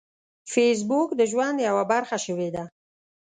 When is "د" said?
1.15-1.21